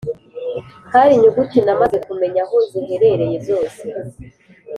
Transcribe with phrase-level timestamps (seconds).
[0.93, 3.83] Hari inyuguti namaze kumenya aho ziherereye zose